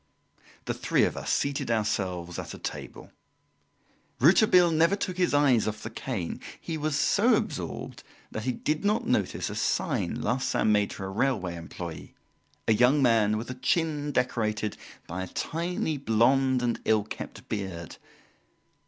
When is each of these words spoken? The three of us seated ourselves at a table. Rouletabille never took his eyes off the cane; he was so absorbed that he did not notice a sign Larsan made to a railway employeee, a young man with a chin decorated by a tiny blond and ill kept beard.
The 0.65 0.73
three 0.73 1.03
of 1.03 1.15
us 1.15 1.31
seated 1.31 1.69
ourselves 1.69 2.39
at 2.39 2.55
a 2.55 2.57
table. 2.57 3.11
Rouletabille 4.19 4.71
never 4.71 4.95
took 4.95 5.17
his 5.19 5.31
eyes 5.31 5.67
off 5.67 5.83
the 5.83 5.91
cane; 5.91 6.41
he 6.59 6.75
was 6.75 6.95
so 6.97 7.35
absorbed 7.35 8.01
that 8.31 8.45
he 8.45 8.51
did 8.51 8.83
not 8.83 9.05
notice 9.05 9.51
a 9.51 9.55
sign 9.55 10.19
Larsan 10.19 10.71
made 10.71 10.89
to 10.89 11.03
a 11.03 11.07
railway 11.07 11.55
employeee, 11.55 12.15
a 12.67 12.73
young 12.73 13.03
man 13.03 13.37
with 13.37 13.51
a 13.51 13.53
chin 13.53 14.11
decorated 14.11 14.75
by 15.05 15.21
a 15.21 15.27
tiny 15.27 15.99
blond 15.99 16.63
and 16.63 16.79
ill 16.85 17.03
kept 17.03 17.47
beard. 17.47 17.97